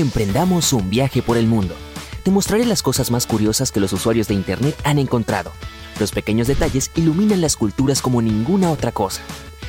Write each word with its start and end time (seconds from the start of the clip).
Emprendamos 0.00 0.72
un 0.72 0.88
viaje 0.88 1.20
por 1.20 1.36
el 1.36 1.46
mundo. 1.46 1.74
Te 2.22 2.30
mostraré 2.30 2.64
las 2.64 2.80
cosas 2.80 3.10
más 3.10 3.26
curiosas 3.26 3.70
que 3.70 3.80
los 3.80 3.92
usuarios 3.92 4.28
de 4.28 4.34
Internet 4.34 4.74
han 4.82 4.98
encontrado. 4.98 5.52
Los 5.98 6.10
pequeños 6.10 6.46
detalles 6.46 6.90
iluminan 6.94 7.42
las 7.42 7.54
culturas 7.54 8.00
como 8.00 8.22
ninguna 8.22 8.70
otra 8.70 8.92
cosa. 8.92 9.20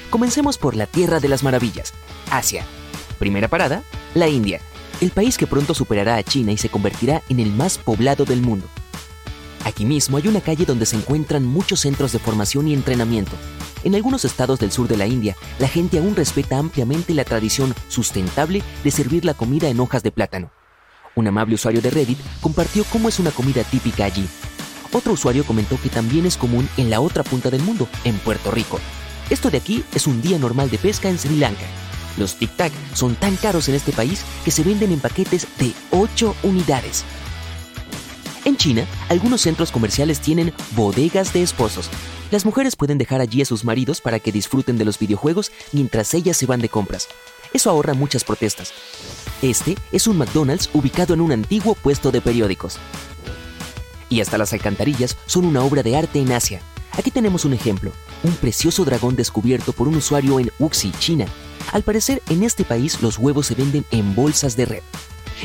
Comencemos 0.09 0.57
por 0.57 0.77
la 0.77 0.85
Tierra 0.85 1.19
de 1.19 1.27
las 1.27 1.43
Maravillas, 1.43 1.93
Asia. 2.29 2.65
Primera 3.19 3.49
parada, 3.49 3.83
la 4.13 4.29
India, 4.29 4.61
el 5.01 5.09
país 5.09 5.37
que 5.37 5.47
pronto 5.47 5.73
superará 5.73 6.15
a 6.15 6.23
China 6.23 6.53
y 6.53 6.57
se 6.57 6.69
convertirá 6.69 7.23
en 7.27 7.41
el 7.41 7.51
más 7.51 7.77
poblado 7.77 8.23
del 8.23 8.41
mundo. 8.41 8.67
Aquí 9.65 9.83
mismo 9.83 10.15
hay 10.15 10.29
una 10.29 10.39
calle 10.39 10.65
donde 10.65 10.85
se 10.85 10.95
encuentran 10.95 11.45
muchos 11.45 11.81
centros 11.81 12.13
de 12.13 12.19
formación 12.19 12.69
y 12.69 12.73
entrenamiento. 12.73 13.33
En 13.83 13.95
algunos 13.95 14.25
estados 14.25 14.59
del 14.59 14.71
sur 14.71 14.87
de 14.87 14.97
la 14.97 15.07
India, 15.07 15.35
la 15.59 15.67
gente 15.67 15.97
aún 15.97 16.15
respeta 16.15 16.57
ampliamente 16.57 17.13
la 17.13 17.25
tradición 17.25 17.73
sustentable 17.87 18.61
de 18.83 18.91
servir 18.91 19.25
la 19.25 19.33
comida 19.33 19.69
en 19.69 19.79
hojas 19.79 20.03
de 20.03 20.11
plátano. 20.11 20.51
Un 21.15 21.27
amable 21.27 21.55
usuario 21.55 21.81
de 21.81 21.89
Reddit 21.89 22.19
compartió 22.41 22.83
cómo 22.91 23.09
es 23.09 23.19
una 23.19 23.31
comida 23.31 23.63
típica 23.63 24.05
allí. 24.05 24.27
Otro 24.93 25.13
usuario 25.13 25.45
comentó 25.45 25.79
que 25.81 25.89
también 25.89 26.25
es 26.25 26.37
común 26.37 26.69
en 26.77 26.89
la 26.89 26.99
otra 26.99 27.23
punta 27.23 27.49
del 27.49 27.63
mundo, 27.63 27.87
en 28.03 28.17
Puerto 28.19 28.51
Rico. 28.51 28.79
Esto 29.29 29.49
de 29.49 29.57
aquí 29.57 29.83
es 29.95 30.07
un 30.07 30.21
día 30.21 30.37
normal 30.37 30.69
de 30.69 30.77
pesca 30.77 31.09
en 31.09 31.17
Sri 31.17 31.37
Lanka. 31.37 31.65
Los 32.17 32.35
Tic 32.35 32.55
Tac 32.55 32.73
son 32.93 33.15
tan 33.15 33.35
caros 33.37 33.67
en 33.69 33.75
este 33.75 33.93
país 33.93 34.23
que 34.43 34.51
se 34.51 34.63
venden 34.63 34.91
en 34.91 34.99
paquetes 34.99 35.47
de 35.57 35.73
8 35.91 36.35
unidades. 36.43 37.03
En 38.43 38.57
China, 38.57 38.85
algunos 39.09 39.41
centros 39.41 39.71
comerciales 39.71 40.19
tienen 40.19 40.53
bodegas 40.75 41.31
de 41.33 41.41
esposos. 41.41 41.89
Las 42.31 42.45
mujeres 42.45 42.77
pueden 42.77 42.97
dejar 42.97 43.19
allí 43.19 43.41
a 43.41 43.45
sus 43.45 43.65
maridos 43.65 43.99
para 43.99 44.17
que 44.21 44.31
disfruten 44.31 44.77
de 44.77 44.85
los 44.85 44.97
videojuegos 44.97 45.51
mientras 45.73 46.13
ellas 46.13 46.37
se 46.37 46.45
van 46.45 46.61
de 46.61 46.69
compras. 46.69 47.09
Eso 47.51 47.69
ahorra 47.69 47.93
muchas 47.93 48.23
protestas. 48.23 48.71
Este 49.41 49.75
es 49.91 50.07
un 50.07 50.17
McDonald's 50.17 50.69
ubicado 50.73 51.13
en 51.13 51.19
un 51.19 51.33
antiguo 51.33 51.75
puesto 51.75 52.09
de 52.09 52.21
periódicos. 52.21 52.77
Y 54.07 54.21
hasta 54.21 54.37
las 54.37 54.53
alcantarillas 54.53 55.17
son 55.25 55.43
una 55.43 55.61
obra 55.61 55.83
de 55.83 55.97
arte 55.97 56.19
en 56.19 56.31
Asia. 56.31 56.61
Aquí 56.93 57.11
tenemos 57.11 57.43
un 57.43 57.51
ejemplo, 57.51 57.91
un 58.23 58.33
precioso 58.35 58.85
dragón 58.85 59.17
descubierto 59.17 59.73
por 59.73 59.89
un 59.89 59.95
usuario 59.95 60.39
en 60.39 60.51
Wuxi, 60.57 60.93
China. 60.99 61.25
Al 61.73 61.83
parecer, 61.83 62.21
en 62.29 62.43
este 62.43 62.63
país 62.63 63.01
los 63.01 63.17
huevos 63.17 63.47
se 63.47 63.55
venden 63.55 63.83
en 63.91 64.15
bolsas 64.15 64.55
de 64.55 64.65
red. 64.65 64.83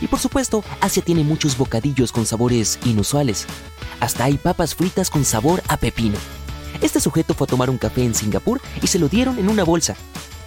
Y 0.00 0.06
por 0.06 0.20
supuesto, 0.20 0.62
Asia 0.80 1.02
tiene 1.02 1.24
muchos 1.24 1.58
bocadillos 1.58 2.12
con 2.12 2.26
sabores 2.26 2.78
inusuales. 2.84 3.46
Hasta 3.98 4.24
hay 4.24 4.38
papas 4.38 4.76
fritas 4.76 5.10
con 5.10 5.24
sabor 5.24 5.64
a 5.66 5.78
pepino. 5.78 6.18
Este 6.80 7.00
sujeto 7.00 7.34
fue 7.34 7.46
a 7.46 7.48
tomar 7.48 7.70
un 7.70 7.78
café 7.78 8.04
en 8.04 8.14
Singapur 8.14 8.60
y 8.82 8.86
se 8.86 8.98
lo 8.98 9.08
dieron 9.08 9.38
en 9.38 9.48
una 9.48 9.64
bolsa. 9.64 9.96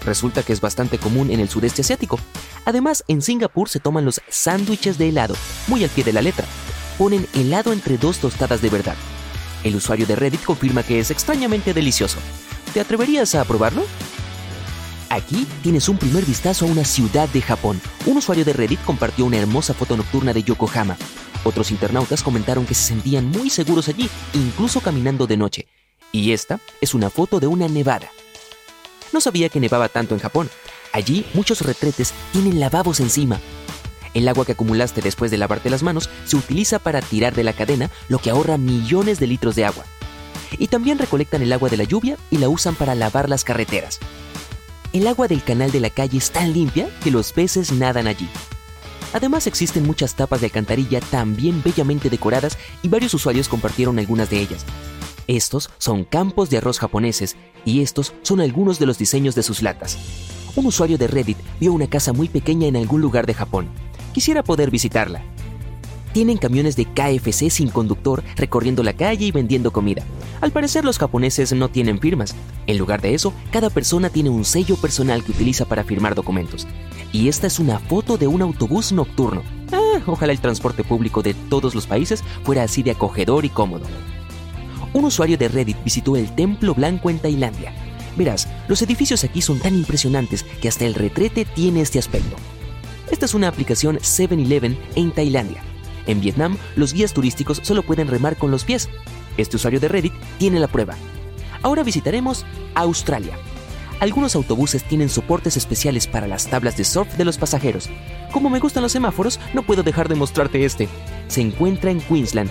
Resulta 0.05 0.43
que 0.43 0.53
es 0.53 0.61
bastante 0.61 0.97
común 0.97 1.31
en 1.31 1.39
el 1.39 1.49
sudeste 1.49 1.81
asiático. 1.81 2.19
Además, 2.65 3.03
en 3.07 3.21
Singapur 3.21 3.69
se 3.69 3.79
toman 3.79 4.05
los 4.05 4.21
sándwiches 4.29 4.97
de 4.97 5.09
helado, 5.09 5.35
muy 5.67 5.83
al 5.83 5.89
pie 5.89 6.03
de 6.03 6.13
la 6.13 6.21
letra. 6.21 6.45
Ponen 6.97 7.27
helado 7.33 7.73
entre 7.73 7.97
dos 7.97 8.19
tostadas 8.19 8.61
de 8.61 8.69
verdad. 8.69 8.95
El 9.63 9.75
usuario 9.75 10.05
de 10.05 10.15
Reddit 10.15 10.43
confirma 10.43 10.83
que 10.83 10.99
es 10.99 11.11
extrañamente 11.11 11.73
delicioso. 11.73 12.17
¿Te 12.73 12.79
atreverías 12.79 13.35
a 13.35 13.43
probarlo? 13.43 13.83
Aquí 15.09 15.47
tienes 15.63 15.89
un 15.89 15.97
primer 15.97 16.23
vistazo 16.23 16.65
a 16.65 16.69
una 16.69 16.85
ciudad 16.85 17.27
de 17.29 17.41
Japón. 17.41 17.81
Un 18.05 18.17
usuario 18.17 18.45
de 18.45 18.53
Reddit 18.53 18.81
compartió 18.83 19.25
una 19.25 19.37
hermosa 19.37 19.73
foto 19.73 19.97
nocturna 19.97 20.33
de 20.33 20.43
Yokohama. 20.43 20.97
Otros 21.43 21.71
internautas 21.71 22.21
comentaron 22.21 22.65
que 22.65 22.75
se 22.75 22.83
sentían 22.83 23.25
muy 23.25 23.49
seguros 23.49 23.87
allí, 23.89 24.09
incluso 24.33 24.81
caminando 24.81 25.25
de 25.25 25.37
noche. 25.37 25.67
Y 26.11 26.31
esta 26.31 26.59
es 26.81 26.93
una 26.93 27.09
foto 27.09 27.39
de 27.39 27.47
una 27.47 27.67
nevada. 27.67 28.11
No 29.11 29.21
sabía 29.21 29.49
que 29.49 29.59
nevaba 29.59 29.89
tanto 29.89 30.15
en 30.15 30.21
Japón. 30.21 30.49
Allí 30.91 31.25
muchos 31.33 31.61
retretes 31.61 32.13
tienen 32.31 32.59
lavabos 32.59 32.99
encima. 32.99 33.39
El 34.13 34.27
agua 34.27 34.45
que 34.45 34.53
acumulaste 34.53 35.01
después 35.01 35.29
de 35.29 35.37
lavarte 35.37 35.69
las 35.69 35.83
manos 35.83 36.09
se 36.25 36.35
utiliza 36.35 36.79
para 36.79 37.01
tirar 37.01 37.35
de 37.35 37.43
la 37.43 37.53
cadena, 37.53 37.91
lo 38.07 38.17
que 38.19 38.31
ahorra 38.31 38.57
millones 38.57 39.19
de 39.19 39.27
litros 39.27 39.55
de 39.55 39.65
agua. 39.65 39.85
Y 40.57 40.67
también 40.67 40.97
recolectan 40.97 41.43
el 41.43 41.53
agua 41.53 41.69
de 41.69 41.77
la 41.77 41.83
lluvia 41.83 42.17
y 42.31 42.37
la 42.37 42.49
usan 42.49 42.73
para 42.73 42.95
lavar 42.95 43.29
las 43.29 43.43
carreteras. 43.43 43.99
El 44.93 45.05
agua 45.05 45.27
del 45.27 45.43
canal 45.43 45.71
de 45.71 45.79
la 45.79 45.91
calle 45.91 46.17
es 46.17 46.31
tan 46.31 46.53
limpia 46.53 46.89
que 47.03 47.11
los 47.11 47.31
peces 47.31 47.71
nadan 47.71 48.07
allí. 48.07 48.27
Además 49.13 49.45
existen 49.45 49.85
muchas 49.85 50.15
tapas 50.15 50.41
de 50.41 50.47
alcantarilla 50.47 50.99
también 50.99 51.61
bellamente 51.63 52.09
decoradas 52.09 52.57
y 52.81 52.89
varios 52.89 53.13
usuarios 53.13 53.47
compartieron 53.47 53.99
algunas 53.99 54.29
de 54.31 54.39
ellas. 54.39 54.65
Estos 55.29 55.69
son 55.77 56.05
campos 56.05 56.49
de 56.49 56.57
arroz 56.57 56.79
japoneses 56.79 57.37
y 57.63 57.81
estos 57.81 58.15
son 58.23 58.41
algunos 58.41 58.79
de 58.79 58.87
los 58.87 58.97
diseños 58.97 59.35
de 59.35 59.43
sus 59.43 59.61
latas. 59.61 59.95
Un 60.55 60.65
usuario 60.65 60.97
de 60.97 61.05
Reddit 61.05 61.37
vio 61.59 61.71
una 61.71 61.85
casa 61.85 62.13
muy 62.13 62.27
pequeña 62.27 62.65
en 62.65 62.75
algún 62.75 62.99
lugar 62.99 63.27
de 63.27 63.35
Japón. 63.35 63.67
Quisiera 64.11 64.41
poder 64.41 64.71
visitarla. 64.71 65.21
Tienen 66.13 66.37
camiones 66.37 66.75
de 66.75 66.85
KFC 66.85 67.51
sin 67.51 67.69
conductor 67.69 68.23
recorriendo 68.37 68.81
la 68.81 68.93
calle 68.93 69.27
y 69.27 69.31
vendiendo 69.31 69.71
comida. 69.71 70.01
Al 70.41 70.49
parecer 70.51 70.83
los 70.83 70.97
japoneses 70.97 71.53
no 71.53 71.69
tienen 71.69 71.99
firmas. 71.99 72.33
En 72.65 72.79
lugar 72.79 72.99
de 72.99 73.13
eso, 73.13 73.31
cada 73.51 73.69
persona 73.69 74.09
tiene 74.09 74.31
un 74.31 74.45
sello 74.45 74.77
personal 74.77 75.23
que 75.23 75.33
utiliza 75.33 75.65
para 75.65 75.83
firmar 75.83 76.15
documentos. 76.15 76.65
Y 77.13 77.27
esta 77.27 77.45
es 77.45 77.59
una 77.59 77.77
foto 77.77 78.17
de 78.17 78.25
un 78.25 78.41
autobús 78.41 78.91
nocturno. 78.91 79.43
Ah, 79.71 80.01
ojalá 80.07 80.33
el 80.33 80.41
transporte 80.41 80.83
público 80.83 81.21
de 81.21 81.35
todos 81.35 81.75
los 81.75 81.85
países 81.85 82.23
fuera 82.43 82.63
así 82.63 82.81
de 82.81 82.91
acogedor 82.91 83.45
y 83.45 83.49
cómodo. 83.49 83.85
Un 84.93 85.05
usuario 85.05 85.37
de 85.37 85.47
Reddit 85.47 85.77
visitó 85.83 86.15
el 86.15 86.33
Templo 86.33 86.73
Blanco 86.73 87.09
en 87.09 87.19
Tailandia. 87.19 87.73
Verás, 88.15 88.47
los 88.67 88.81
edificios 88.81 89.23
aquí 89.23 89.41
son 89.41 89.59
tan 89.59 89.75
impresionantes 89.75 90.43
que 90.43 90.67
hasta 90.67 90.85
el 90.85 90.95
retrete 90.95 91.45
tiene 91.45 91.81
este 91.81 91.99
aspecto. 91.99 92.35
Esta 93.11 93.25
es 93.25 93.33
una 93.33 93.47
aplicación 93.47 93.97
7-Eleven 93.99 94.77
en 94.95 95.11
Tailandia. 95.11 95.61
En 96.07 96.21
Vietnam, 96.21 96.57
los 96.75 96.93
guías 96.93 97.13
turísticos 97.13 97.59
solo 97.63 97.83
pueden 97.83 98.07
remar 98.07 98.35
con 98.35 98.49
los 98.49 98.63
pies. 98.63 98.89
Este 99.37 99.57
usuario 99.57 99.79
de 99.79 99.87
Reddit 99.87 100.13
tiene 100.37 100.59
la 100.59 100.67
prueba. 100.67 100.95
Ahora 101.61 101.83
visitaremos 101.83 102.45
Australia. 102.73 103.37
Algunos 103.99 104.35
autobuses 104.35 104.83
tienen 104.83 105.09
soportes 105.09 105.57
especiales 105.57 106.07
para 106.07 106.27
las 106.27 106.47
tablas 106.47 106.77
de 106.77 106.85
surf 106.85 107.15
de 107.15 107.25
los 107.25 107.37
pasajeros. 107.37 107.89
Como 108.31 108.49
me 108.49 108.59
gustan 108.59 108.81
los 108.83 108.93
semáforos, 108.93 109.39
no 109.53 109.63
puedo 109.63 109.83
dejar 109.83 110.07
de 110.07 110.15
mostrarte 110.15 110.63
este. 110.65 110.87
Se 111.27 111.41
encuentra 111.41 111.91
en 111.91 111.99
Queensland, 111.99 112.49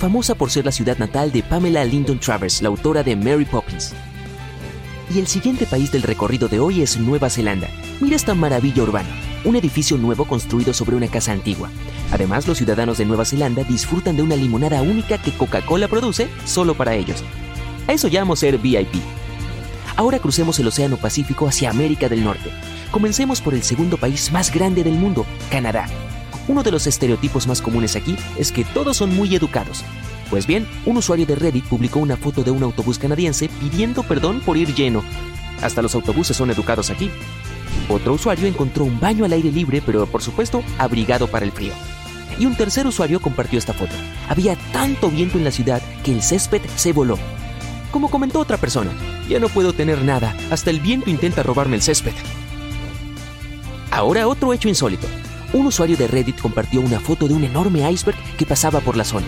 famosa 0.00 0.34
por 0.34 0.50
ser 0.50 0.64
la 0.64 0.72
ciudad 0.72 0.96
natal 0.96 1.30
de 1.30 1.42
Pamela 1.42 1.84
Lyndon 1.84 2.18
Travers, 2.18 2.62
la 2.62 2.68
autora 2.68 3.02
de 3.02 3.14
Mary 3.16 3.44
Poppins. 3.44 3.92
Y 5.14 5.18
el 5.18 5.26
siguiente 5.26 5.66
país 5.66 5.92
del 5.92 6.02
recorrido 6.02 6.48
de 6.48 6.58
hoy 6.58 6.80
es 6.80 6.96
Nueva 6.96 7.28
Zelanda. 7.28 7.68
Mira 8.00 8.16
esta 8.16 8.34
maravilla 8.34 8.82
urbana, 8.82 9.10
un 9.44 9.56
edificio 9.56 9.98
nuevo 9.98 10.24
construido 10.24 10.72
sobre 10.72 10.96
una 10.96 11.08
casa 11.08 11.32
antigua. 11.32 11.68
Además, 12.12 12.48
los 12.48 12.56
ciudadanos 12.56 12.96
de 12.96 13.04
Nueva 13.04 13.26
Zelanda 13.26 13.62
disfrutan 13.62 14.16
de 14.16 14.22
una 14.22 14.36
limonada 14.36 14.80
única 14.80 15.18
que 15.18 15.32
Coca-Cola 15.32 15.86
produce 15.86 16.30
solo 16.46 16.74
para 16.74 16.94
ellos. 16.94 17.22
A 17.86 17.92
eso 17.92 18.08
llamo 18.08 18.36
ser 18.36 18.56
VIP. 18.56 18.94
Ahora 19.96 20.18
crucemos 20.18 20.58
el 20.60 20.68
Océano 20.68 20.96
Pacífico 20.96 21.46
hacia 21.46 21.68
América 21.68 22.08
del 22.08 22.24
Norte. 22.24 22.50
Comencemos 22.90 23.42
por 23.42 23.52
el 23.52 23.62
segundo 23.62 23.98
país 23.98 24.32
más 24.32 24.50
grande 24.50 24.82
del 24.82 24.94
mundo, 24.94 25.26
Canadá. 25.50 25.86
Uno 26.50 26.64
de 26.64 26.72
los 26.72 26.88
estereotipos 26.88 27.46
más 27.46 27.62
comunes 27.62 27.94
aquí 27.94 28.16
es 28.36 28.50
que 28.50 28.64
todos 28.64 28.96
son 28.96 29.14
muy 29.14 29.32
educados. 29.36 29.84
Pues 30.30 30.48
bien, 30.48 30.66
un 30.84 30.96
usuario 30.96 31.24
de 31.24 31.36
Reddit 31.36 31.64
publicó 31.64 32.00
una 32.00 32.16
foto 32.16 32.42
de 32.42 32.50
un 32.50 32.64
autobús 32.64 32.98
canadiense 32.98 33.48
pidiendo 33.60 34.02
perdón 34.02 34.40
por 34.40 34.56
ir 34.56 34.74
lleno. 34.74 35.04
Hasta 35.62 35.80
los 35.80 35.94
autobuses 35.94 36.36
son 36.36 36.50
educados 36.50 36.90
aquí. 36.90 37.08
Otro 37.88 38.14
usuario 38.14 38.48
encontró 38.48 38.84
un 38.84 38.98
baño 38.98 39.24
al 39.24 39.32
aire 39.32 39.52
libre, 39.52 39.80
pero 39.80 40.04
por 40.06 40.22
supuesto 40.22 40.64
abrigado 40.76 41.28
para 41.28 41.46
el 41.46 41.52
frío 41.52 41.72
y 42.36 42.46
un 42.46 42.56
tercer 42.56 42.84
usuario 42.84 43.20
compartió 43.20 43.56
esta 43.56 43.72
foto. 43.72 43.92
Había 44.28 44.56
tanto 44.72 45.08
viento 45.08 45.38
en 45.38 45.44
la 45.44 45.52
ciudad 45.52 45.80
que 46.02 46.10
el 46.10 46.20
césped 46.20 46.62
se 46.74 46.92
voló. 46.92 47.16
Como 47.92 48.10
comentó 48.10 48.40
otra 48.40 48.56
persona, 48.56 48.90
ya 49.28 49.38
no 49.38 49.48
puedo 49.50 49.72
tener 49.72 50.02
nada, 50.02 50.34
hasta 50.50 50.70
el 50.70 50.80
viento 50.80 51.10
intenta 51.10 51.44
robarme 51.44 51.76
el 51.76 51.82
césped. 51.82 52.14
Ahora 53.92 54.26
otro 54.26 54.52
hecho 54.52 54.68
insólito. 54.68 55.06
Un 55.52 55.66
usuario 55.66 55.96
de 55.96 56.06
Reddit 56.06 56.40
compartió 56.40 56.80
una 56.80 57.00
foto 57.00 57.28
de 57.28 57.34
un 57.34 57.44
enorme 57.44 57.90
iceberg 57.90 58.18
que 58.36 58.46
pasaba 58.46 58.80
por 58.80 58.96
la 58.96 59.04
zona. 59.04 59.26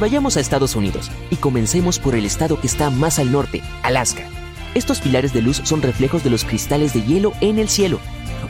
Vayamos 0.00 0.36
a 0.36 0.40
Estados 0.40 0.76
Unidos 0.76 1.10
y 1.30 1.36
comencemos 1.36 1.98
por 1.98 2.14
el 2.14 2.24
estado 2.24 2.60
que 2.60 2.66
está 2.66 2.90
más 2.90 3.18
al 3.18 3.32
norte, 3.32 3.62
Alaska. 3.82 4.28
Estos 4.74 5.00
pilares 5.00 5.32
de 5.32 5.42
luz 5.42 5.60
son 5.64 5.82
reflejos 5.82 6.24
de 6.24 6.30
los 6.30 6.44
cristales 6.44 6.92
de 6.94 7.02
hielo 7.02 7.32
en 7.40 7.58
el 7.58 7.68
cielo 7.68 8.00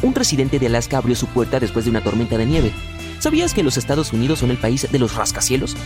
un 0.02 0.14
residente 0.14 0.58
de 0.58 0.66
Alaska 0.66 0.98
abrió 0.98 1.16
su 1.16 1.26
puerta 1.26 1.60
después 1.60 1.84
de 1.84 1.90
una 1.90 2.02
tormenta 2.02 2.36
de 2.36 2.46
nieve. 2.46 2.72
¿Sabías 3.20 3.54
que 3.54 3.62
los 3.62 3.76
Estados 3.76 4.12
Unidos 4.12 4.40
son 4.40 4.50
el 4.50 4.58
país 4.58 4.86
de 4.90 4.98
los 4.98 5.14
rascacielos? 5.14 5.76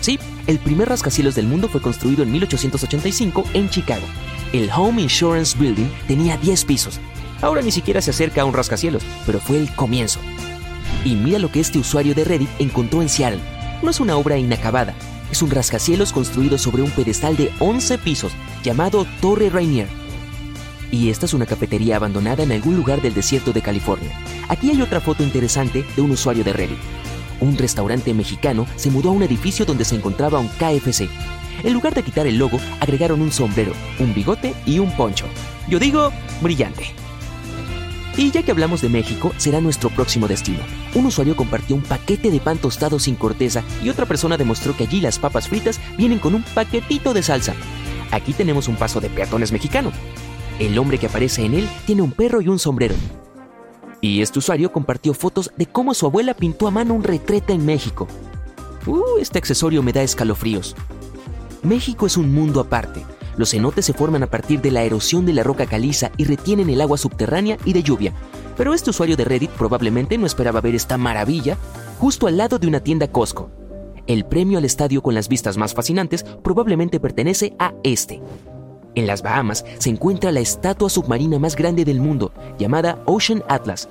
Sí, 0.00 0.18
el 0.46 0.58
primer 0.58 0.88
rascacielos 0.88 1.34
del 1.34 1.46
mundo 1.46 1.68
fue 1.68 1.80
construido 1.80 2.22
en 2.22 2.32
1885 2.32 3.44
en 3.54 3.70
Chicago. 3.70 4.06
El 4.52 4.70
Home 4.70 5.02
Insurance 5.02 5.56
Building 5.58 5.88
tenía 6.06 6.36
10 6.36 6.64
pisos. 6.64 7.00
Ahora 7.42 7.62
ni 7.62 7.70
siquiera 7.70 8.00
se 8.00 8.10
acerca 8.10 8.42
a 8.42 8.44
un 8.44 8.54
rascacielos, 8.54 9.02
pero 9.24 9.40
fue 9.40 9.58
el 9.58 9.74
comienzo. 9.74 10.20
Y 11.04 11.14
mira 11.14 11.38
lo 11.38 11.50
que 11.50 11.60
este 11.60 11.78
usuario 11.78 12.14
de 12.14 12.24
Reddit 12.24 12.48
encontró 12.58 13.02
en 13.02 13.08
Seattle. 13.08 13.40
No 13.82 13.90
es 13.90 14.00
una 14.00 14.16
obra 14.16 14.38
inacabada, 14.38 14.94
es 15.30 15.42
un 15.42 15.50
rascacielos 15.50 16.12
construido 16.12 16.58
sobre 16.58 16.82
un 16.82 16.90
pedestal 16.90 17.36
de 17.36 17.50
11 17.58 17.98
pisos 17.98 18.32
llamado 18.62 19.06
Torre 19.20 19.50
Rainier. 19.50 19.88
Y 20.90 21.10
esta 21.10 21.26
es 21.26 21.34
una 21.34 21.46
cafetería 21.46 21.96
abandonada 21.96 22.44
en 22.44 22.52
algún 22.52 22.76
lugar 22.76 23.02
del 23.02 23.14
desierto 23.14 23.52
de 23.52 23.60
California. 23.60 24.10
Aquí 24.48 24.70
hay 24.70 24.80
otra 24.80 25.00
foto 25.00 25.22
interesante 25.22 25.84
de 25.96 26.02
un 26.02 26.12
usuario 26.12 26.44
de 26.44 26.52
Reddit. 26.52 26.78
Un 27.40 27.58
restaurante 27.58 28.14
mexicano 28.14 28.66
se 28.76 28.90
mudó 28.90 29.10
a 29.10 29.12
un 29.12 29.22
edificio 29.22 29.66
donde 29.66 29.84
se 29.84 29.96
encontraba 29.96 30.38
un 30.38 30.48
KFC. 30.48 31.08
En 31.64 31.72
lugar 31.72 31.94
de 31.94 32.02
quitar 32.02 32.26
el 32.26 32.38
logo, 32.38 32.58
agregaron 32.80 33.20
un 33.20 33.32
sombrero, 33.32 33.72
un 33.98 34.14
bigote 34.14 34.54
y 34.64 34.78
un 34.78 34.90
poncho. 34.92 35.26
Yo 35.68 35.78
digo, 35.78 36.12
brillante. 36.40 36.94
Y 38.16 38.30
ya 38.30 38.42
que 38.42 38.50
hablamos 38.50 38.80
de 38.80 38.88
México, 38.88 39.32
será 39.36 39.60
nuestro 39.60 39.90
próximo 39.90 40.26
destino. 40.26 40.60
Un 40.94 41.06
usuario 41.06 41.36
compartió 41.36 41.76
un 41.76 41.82
paquete 41.82 42.30
de 42.30 42.40
pan 42.40 42.56
tostado 42.56 42.98
sin 42.98 43.14
corteza 43.14 43.62
y 43.82 43.90
otra 43.90 44.06
persona 44.06 44.38
demostró 44.38 44.74
que 44.74 44.84
allí 44.84 45.00
las 45.02 45.18
papas 45.18 45.48
fritas 45.48 45.80
vienen 45.98 46.18
con 46.18 46.34
un 46.34 46.42
paquetito 46.42 47.12
de 47.12 47.22
salsa. 47.22 47.54
Aquí 48.10 48.32
tenemos 48.32 48.68
un 48.68 48.76
paso 48.76 49.00
de 49.00 49.10
peatones 49.10 49.52
mexicano. 49.52 49.92
El 50.58 50.78
hombre 50.78 50.98
que 50.98 51.06
aparece 51.06 51.44
en 51.44 51.52
él 51.52 51.68
tiene 51.84 52.00
un 52.00 52.12
perro 52.12 52.40
y 52.40 52.48
un 52.48 52.58
sombrero. 52.58 52.94
Y 54.00 54.22
este 54.22 54.38
usuario 54.38 54.72
compartió 54.72 55.12
fotos 55.12 55.50
de 55.56 55.66
cómo 55.66 55.92
su 55.92 56.06
abuela 56.06 56.32
pintó 56.32 56.66
a 56.66 56.70
mano 56.70 56.94
un 56.94 57.02
retrete 57.02 57.52
en 57.52 57.66
México. 57.66 58.08
Uh, 58.86 59.18
este 59.20 59.38
accesorio 59.38 59.82
me 59.82 59.92
da 59.92 60.02
escalofríos. 60.02 60.74
México 61.62 62.06
es 62.06 62.16
un 62.16 62.32
mundo 62.32 62.60
aparte. 62.60 63.04
Los 63.36 63.50
cenotes 63.50 63.84
se 63.84 63.92
forman 63.92 64.22
a 64.22 64.28
partir 64.28 64.60
de 64.60 64.70
la 64.70 64.82
erosión 64.82 65.26
de 65.26 65.34
la 65.34 65.42
roca 65.42 65.66
caliza 65.66 66.10
y 66.16 66.24
retienen 66.24 66.70
el 66.70 66.80
agua 66.80 66.96
subterránea 66.96 67.58
y 67.64 67.72
de 67.72 67.82
lluvia. 67.82 68.12
Pero 68.56 68.72
este 68.72 68.90
usuario 68.90 69.16
de 69.16 69.24
Reddit 69.24 69.50
probablemente 69.50 70.16
no 70.16 70.26
esperaba 70.26 70.60
ver 70.60 70.74
esta 70.74 70.96
maravilla 70.96 71.58
justo 71.98 72.26
al 72.26 72.36
lado 72.36 72.58
de 72.58 72.66
una 72.66 72.80
tienda 72.80 73.08
Costco. 73.08 73.50
El 74.06 74.24
premio 74.24 74.58
al 74.58 74.64
estadio 74.64 75.02
con 75.02 75.14
las 75.14 75.28
vistas 75.28 75.56
más 75.56 75.74
fascinantes 75.74 76.24
probablemente 76.42 77.00
pertenece 77.00 77.54
a 77.58 77.74
este. 77.82 78.22
En 78.94 79.06
las 79.06 79.20
Bahamas 79.22 79.64
se 79.78 79.90
encuentra 79.90 80.32
la 80.32 80.40
estatua 80.40 80.88
submarina 80.88 81.38
más 81.38 81.56
grande 81.56 81.84
del 81.84 82.00
mundo, 82.00 82.32
llamada 82.58 83.02
Ocean 83.04 83.42
Atlas. 83.48 83.88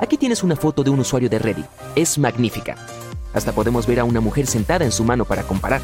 Aquí 0.00 0.16
tienes 0.16 0.42
una 0.42 0.56
foto 0.56 0.82
de 0.82 0.90
un 0.90 1.00
usuario 1.00 1.28
de 1.28 1.38
Reddit. 1.38 1.66
Es 1.96 2.18
magnífica. 2.18 2.76
Hasta 3.34 3.52
podemos 3.52 3.86
ver 3.86 4.00
a 4.00 4.04
una 4.04 4.20
mujer 4.20 4.46
sentada 4.46 4.84
en 4.84 4.92
su 4.92 5.04
mano 5.04 5.24
para 5.24 5.42
comparar. 5.42 5.82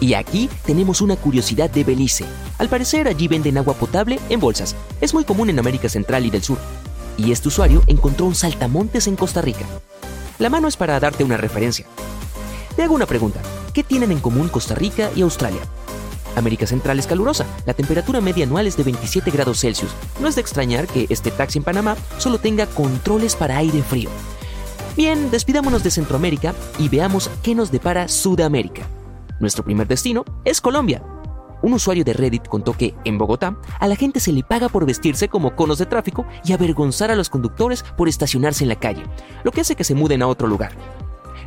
Y 0.00 0.14
aquí 0.14 0.48
tenemos 0.64 1.00
una 1.00 1.16
curiosidad 1.16 1.70
de 1.70 1.84
Belice. 1.84 2.24
Al 2.58 2.68
parecer 2.68 3.08
allí 3.08 3.26
venden 3.26 3.58
agua 3.58 3.74
potable 3.74 4.20
en 4.28 4.38
bolsas. 4.38 4.76
Es 5.00 5.12
muy 5.12 5.24
común 5.24 5.50
en 5.50 5.58
América 5.58 5.88
Central 5.88 6.24
y 6.24 6.30
del 6.30 6.42
Sur. 6.42 6.58
Y 7.16 7.32
este 7.32 7.48
usuario 7.48 7.82
encontró 7.88 8.26
un 8.26 8.34
saltamontes 8.34 9.08
en 9.08 9.16
Costa 9.16 9.42
Rica. 9.42 9.66
La 10.38 10.50
mano 10.50 10.68
es 10.68 10.76
para 10.76 11.00
darte 11.00 11.24
una 11.24 11.36
referencia. 11.36 11.86
Te 12.76 12.82
hago 12.82 12.94
una 12.94 13.06
pregunta. 13.06 13.40
¿Qué 13.74 13.82
tienen 13.82 14.12
en 14.12 14.20
común 14.20 14.48
Costa 14.48 14.76
Rica 14.76 15.10
y 15.16 15.22
Australia? 15.22 15.60
América 16.36 16.68
Central 16.68 17.00
es 17.00 17.08
calurosa, 17.08 17.44
la 17.66 17.74
temperatura 17.74 18.20
media 18.20 18.44
anual 18.44 18.68
es 18.68 18.76
de 18.76 18.84
27 18.84 19.32
grados 19.32 19.60
Celsius. 19.60 19.90
No 20.20 20.28
es 20.28 20.36
de 20.36 20.40
extrañar 20.40 20.86
que 20.86 21.06
este 21.08 21.32
taxi 21.32 21.58
en 21.58 21.64
Panamá 21.64 21.96
solo 22.18 22.38
tenga 22.38 22.66
controles 22.66 23.34
para 23.34 23.56
aire 23.56 23.82
frío. 23.82 24.10
Bien, 24.96 25.32
despidámonos 25.32 25.82
de 25.82 25.90
Centroamérica 25.90 26.54
y 26.78 26.88
veamos 26.88 27.30
qué 27.42 27.56
nos 27.56 27.72
depara 27.72 28.06
Sudamérica. 28.06 28.86
Nuestro 29.40 29.64
primer 29.64 29.86
destino 29.86 30.24
es 30.44 30.60
Colombia. 30.60 31.02
Un 31.62 31.72
usuario 31.72 32.04
de 32.04 32.12
Reddit 32.12 32.46
contó 32.46 32.72
que, 32.72 32.94
en 33.04 33.18
Bogotá, 33.18 33.56
a 33.80 33.88
la 33.88 33.96
gente 33.96 34.20
se 34.20 34.32
le 34.32 34.44
paga 34.44 34.68
por 34.68 34.86
vestirse 34.86 35.28
como 35.28 35.56
conos 35.56 35.78
de 35.78 35.86
tráfico 35.86 36.26
y 36.44 36.52
avergonzar 36.52 37.10
a 37.10 37.16
los 37.16 37.30
conductores 37.30 37.82
por 37.96 38.08
estacionarse 38.08 38.64
en 38.64 38.68
la 38.68 38.76
calle, 38.76 39.04
lo 39.42 39.50
que 39.50 39.60
hace 39.60 39.74
que 39.74 39.84
se 39.84 39.94
muden 39.94 40.22
a 40.22 40.28
otro 40.28 40.46
lugar. 40.46 40.72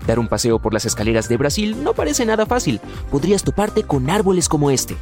Dar 0.05 0.19
un 0.19 0.27
paseo 0.27 0.59
por 0.59 0.73
las 0.73 0.85
escaleras 0.85 1.29
de 1.29 1.37
Brasil 1.37 1.83
no 1.83 1.93
parece 1.93 2.25
nada 2.25 2.45
fácil, 2.45 2.81
podrías 3.09 3.43
toparte 3.43 3.83
con 3.83 4.09
árboles 4.09 4.49
como 4.49 4.71
este. 4.71 4.97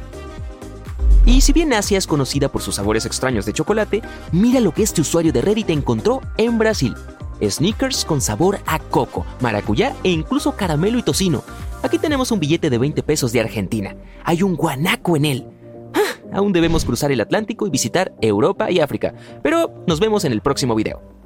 Y 1.26 1.40
si 1.40 1.52
bien 1.52 1.72
Asia 1.72 1.98
es 1.98 2.06
conocida 2.06 2.48
por 2.48 2.62
sus 2.62 2.76
sabores 2.76 3.06
extraños 3.06 3.46
de 3.46 3.52
chocolate, 3.52 4.02
mira 4.32 4.60
lo 4.60 4.72
que 4.72 4.82
este 4.82 5.00
usuario 5.00 5.32
de 5.32 5.42
Reddit 5.42 5.70
encontró 5.70 6.20
en 6.36 6.58
Brasil. 6.58 6.94
Sneakers 7.42 8.04
con 8.04 8.20
sabor 8.20 8.58
a 8.66 8.78
coco, 8.78 9.24
maracuyá 9.40 9.94
e 10.04 10.10
incluso 10.10 10.56
caramelo 10.56 10.98
y 10.98 11.02
tocino. 11.02 11.42
Aquí 11.82 11.98
tenemos 11.98 12.30
un 12.30 12.40
billete 12.40 12.68
de 12.68 12.76
20 12.76 13.02
pesos 13.02 13.32
de 13.32 13.40
Argentina. 13.40 13.96
Hay 14.24 14.42
un 14.42 14.54
guanaco 14.54 15.16
en 15.16 15.24
él. 15.24 15.46
Ah, 15.94 16.36
aún 16.36 16.52
debemos 16.52 16.84
cruzar 16.84 17.10
el 17.10 17.20
Atlántico 17.20 17.66
y 17.66 17.70
visitar 17.70 18.12
Europa 18.20 18.70
y 18.70 18.80
África, 18.80 19.14
pero 19.42 19.82
nos 19.86 19.98
vemos 19.98 20.24
en 20.24 20.32
el 20.32 20.42
próximo 20.42 20.74
video. 20.74 21.19